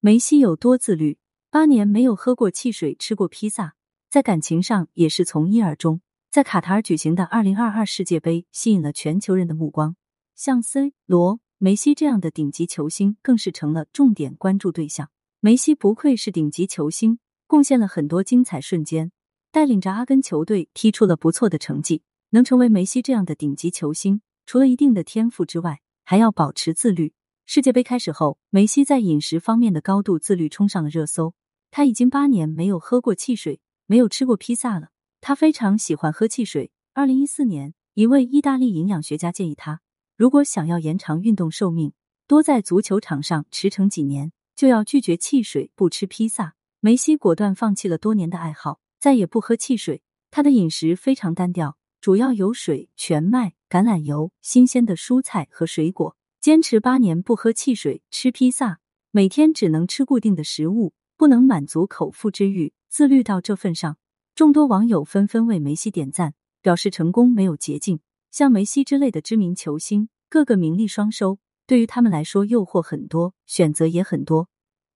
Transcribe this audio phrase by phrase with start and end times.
[0.00, 1.18] 梅西有多自律？
[1.50, 3.74] 八年没有喝过汽水，吃过披萨，
[4.08, 6.00] 在感情上也是从一而终。
[6.30, 9.96] 在卡塔尔举行的二零二二世界杯吸引了全球人的目光，
[10.36, 15.10] 像 C 罗、梅西这样的顶级球星更是成了重点关注对象。
[15.40, 17.18] 梅西不愧是顶级球星，
[17.48, 19.10] 贡献了很多精彩瞬间，
[19.50, 22.02] 带领着阿根球队踢出了不错的成绩。
[22.30, 27.14] 能成为梅西这样的顶级球星，除了一定的天赋之外，还要保持自律。
[27.50, 31.32] 世界杯开始后，梅西在饮食方面的高度自律冲上了热搜。
[31.70, 34.90] 他已经八年没有喝过汽水，没有吃过披萨了。
[35.22, 36.70] 他非常喜欢喝汽水。
[36.92, 39.80] 二零一四年，一位意大利营养学家建议他，
[40.14, 41.94] 如果想要延长运动寿命，
[42.26, 44.30] 多在足球场上驰骋几年。
[44.54, 46.54] 就要拒绝汽水，不吃披萨。
[46.80, 50.02] 梅西果断放弃了多年的爱好，再也不喝汽水。
[50.30, 56.17] 他的饮食非常单调，主要有水、全麦、橄榄油、新鲜的蔬菜和水果。
[56.40, 58.78] 坚持八年不喝汽水，吃披萨，
[59.10, 62.72] 每天只能吃固定的食物，不能满足口腹之欲。
[62.88, 63.98] 自律到这份上，
[64.36, 67.98] 众多网友纷纷为梅西点赞，表示成功没有捷径。
[68.30, 71.40] 像梅西之类的知名球星，个个名利双收。
[71.66, 74.48] 对于他们来说，诱惑很多，选择也很多。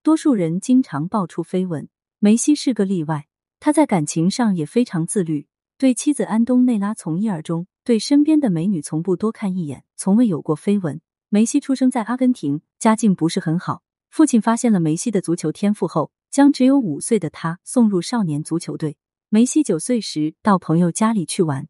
[0.05, 1.89] 多数人经常爆出绯闻，
[2.21, 3.27] 梅西是个例外。
[3.59, 11.01] 他在感情上也非常自律，对妻子安东内拉从一而终，对身边的美女从不多看一眼，从未有过绯闻。
[11.35, 13.83] 梅西出生在阿根廷，家境不是很好。
[14.11, 18.99] 父亲发现了梅西的足球天赋后，将只有五岁的他送入少年足球队。
[19.31, 21.69] 梅西九岁时到朋友家里去玩，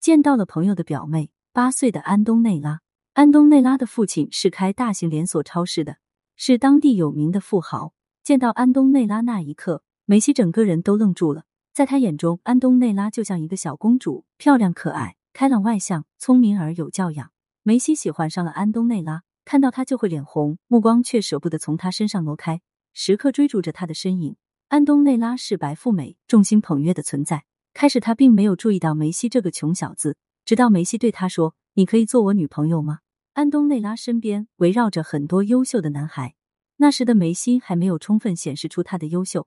[0.00, 2.80] 见到了朋友的表妹，八岁的安东内拉。
[3.12, 5.98] 安东内拉的父亲是开大型连锁超市的，
[6.34, 7.92] 是当地有名的富豪。
[8.24, 11.44] 见到安东内拉那一刻，梅西整个人都愣住了。
[11.72, 17.30] 在他眼中，安东内拉就像一个小公主，漂亮可爱、开朗外向、聪明而有教养。
[17.66, 22.60] 梅西喜欢上了安东内拉，看到他就会脸红，目光却舍不得从他身上挪开，
[22.92, 24.36] 时刻追逐着他的身影。
[24.68, 27.44] 安东内拉是白富美、众星捧月的存在。
[27.72, 32.98] 开始他并没有注意到梅西这个穷小子，直到梅西对他说：“你可以做我女朋友吗？”
[33.32, 36.34] 安东内拉身边围绕着很多优秀的男孩，
[36.76, 39.46] 那时的梅西还没有充分显示出他的优秀。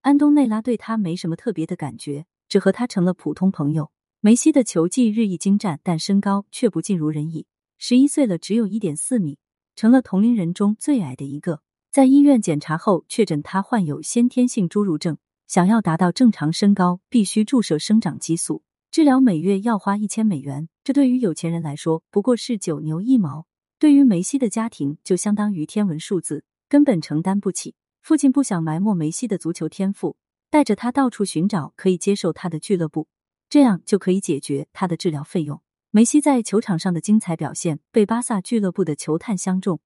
[0.00, 3.92] 安东内拉对他没什么特别的感觉，只和他成了普通朋友。
[4.24, 7.46] 梅西的球技日益精湛，但身高却不尽如人意。
[7.84, 9.38] 十一岁了，只有一点四米，
[9.74, 11.62] 成了同龄人中最矮的一个。
[11.90, 15.18] 在医院检查后，确诊他患有先天性侏儒症。
[15.48, 18.62] 想要达到正常身高，必须注射生长激素。
[18.92, 23.46] 治疗每月要花一千美元，这对于有钱人来说不过是九牛一毛，
[23.80, 27.74] 对于梅西的家庭就相当于天文数字，根本承担不起。
[28.00, 30.16] 父亲不想埋没梅西的足球天赋，
[30.50, 33.08] 带着他到处寻找可以接受他的俱乐部，
[33.48, 35.60] 这样就可以解决他的治疗费用。
[35.94, 39.78] 梅西在球场上的精彩表现被巴萨俱乐部的球探相中，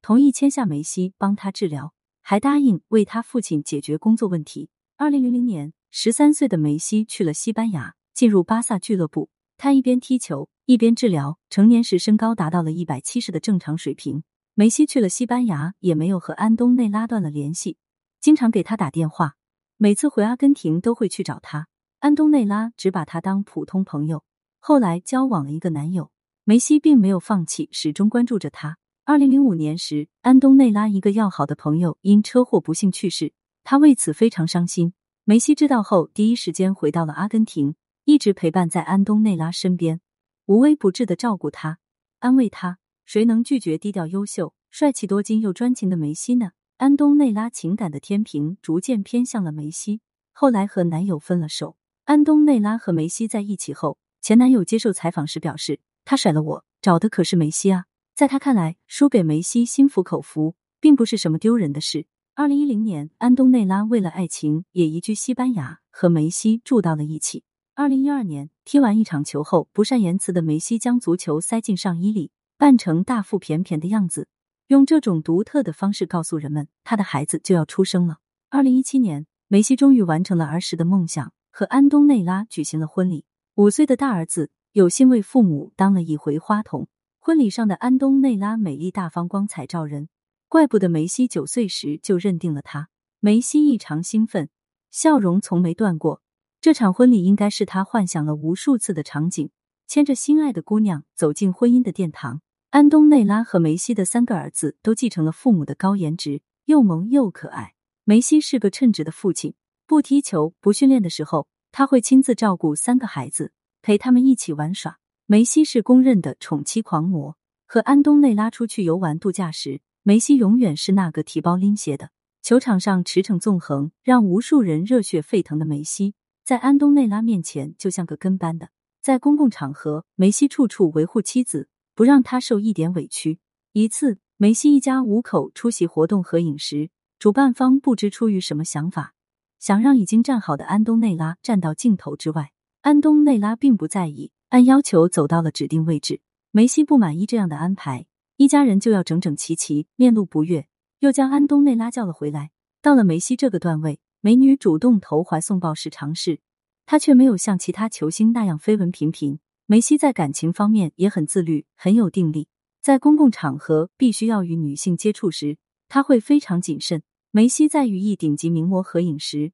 [0.00, 4.70] 同意签下梅西帮他治疗，还答应为他父亲解决工作问题。
[4.96, 7.96] 二零零零年，十三岁的梅西去了西班牙。
[8.14, 11.40] 进入巴萨俱乐部，他一边踢球一边治疗。
[11.50, 14.22] 成年时身高达到了一百七十的正常水平。
[14.54, 17.78] 梅西去了西班牙，也没有和安东内拉断了联系，
[18.20, 19.34] 经常给他打电话。
[19.76, 21.66] 每次回阿根廷都会去找他。
[21.98, 24.22] 安东内拉只把他当普通朋友。
[24.58, 26.10] 后来交往了一个男友，
[26.44, 28.78] 梅西并没有放弃，始终关注着他。
[29.04, 33.32] 二零零五年时，安东内拉一个要好的朋友因车祸不幸去世，
[33.64, 34.92] 他为此非常伤心。
[35.24, 37.74] 梅西知道后，第一时间回到了阿根廷。
[38.04, 40.00] 一直陪伴在安东内拉身边，
[40.46, 41.78] 无微不至的照顾他，
[42.20, 42.78] 安慰他。
[43.04, 46.52] 谁能拒绝低调、优秀、帅气、多金又专情的梅西呢？
[46.78, 50.00] 安东内拉情感的天平逐渐偏向了梅西。
[50.32, 51.76] 后来和男友分了手。
[52.04, 57.84] 安东内拉和梅西在一起后，前男友接受采访时表示：“他甩了我，找的可是梅西啊。”
[58.14, 62.06] 在他看来，输给梅西心服口服，并不是什么丢人的事。
[62.34, 67.44] 二零一零年，安东内拉为了爱情也移居西班牙，和梅西住到了一起。
[67.74, 74.26] 二零一二年，踢完一场球后，不善言辞的梅西将足球塞进上衣里，扮成大腹便便的样子，
[74.66, 78.18] 用这种独特的方式告诉人们，他的孩子就要出生了。
[78.50, 83.24] 二零一七年，梅西终于完成了儿时的梦想，和安东内拉举行了婚礼。
[83.58, 86.86] 五岁的大儿子有幸为父母当了一回花童。
[87.18, 90.08] 婚礼上的安东内拉美丽大方、光彩照人，
[90.46, 92.88] 怪不得梅西九岁时就认定了他。
[93.18, 94.48] 梅西异常兴奋，
[94.92, 96.22] 笑容从没断过。
[96.60, 99.50] 这场婚礼应该是他幻想了无数次的场景，
[99.88, 102.40] 牵着心爱的姑娘走进婚姻的殿堂。
[102.70, 107.74] 安东内拉和梅西的三个儿子都继承了父母的高颜值，又萌又可爱。
[108.04, 109.54] 梅西是个称职的父亲，
[109.84, 114.98] 不踢球、不训练的时候，他会亲自照顾三个孩子，陪他们一起玩耍。
[115.26, 117.36] 梅西是公认的宠妻狂魔，
[117.66, 122.10] 和安东内拉出去游玩度假时，梅西永远是那个提包拎鞋的。
[122.40, 128.70] 球场上驰骋纵横，让无数人热血沸腾的梅西，在安东内拉面前就像个跟班的。
[129.02, 133.38] 在公共场合，梅西处处维护妻子，不让她受一点委屈。
[133.72, 136.88] 一次，梅西一家五口出席活动合影时，
[137.18, 139.14] 主办方不知出于什么想法，
[139.58, 142.52] 想让已经站好的安东内拉站到镜头之外。
[142.82, 146.20] 安东内拉并不在意，按要求走到了指定位置。
[146.50, 148.06] 梅西不满意这样的安排，
[148.36, 150.66] 一家人就要整整齐齐，面露不悦。
[151.00, 152.50] 又将安东内拉叫了回来。
[152.80, 156.40] 到了梅西这个段位，美女主动投怀送抱是常事，
[156.86, 159.40] 他却没有像其他球星那样绯闻频频。
[159.66, 162.48] 梅西在感情方面也很自律，很有定力。
[162.80, 165.58] 在公共场合必须要与女性接触时，
[165.88, 167.02] 他会非常谨慎。
[167.38, 169.52] 梅西在与一顶级名模合影时，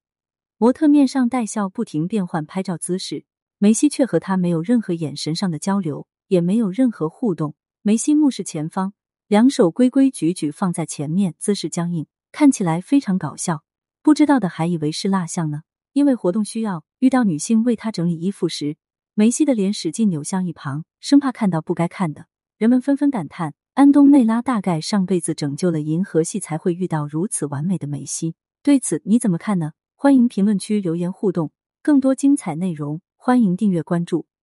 [0.57, 3.27] 模特面上带笑，不停变换拍照姿势，
[3.59, 7.55] 梅西却和他没有任何眼神上的交流，也没有任何互动。
[7.83, 8.95] 梅西目视前方。
[9.27, 13.65] 两手规规矩矩放在前面，姿势僵硬，看起来非常搞笑。
[14.01, 15.65] 不知道的还以为是蜡像呢。
[15.93, 18.79] 因为活动需要，遇到女性为他整理衣服时，
[19.13, 22.29] 梅西的脸使劲扭向一旁，生怕看到不该看的。
[22.57, 28.37] 人们纷纷感叹：安东内拉大概上辈子拯救了银河系，才会遇到如此完美的梅西。
[28.63, 29.73] 对此你怎么看呢？
[29.97, 31.51] 欢迎评论区留言互动。
[31.83, 34.27] 更多精彩内容，欢迎订阅关注。